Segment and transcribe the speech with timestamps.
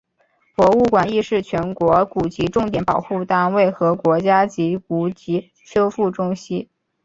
[0.55, 6.67] 博物馆亦是全国古籍重点保护单位和国家级古籍修复中心。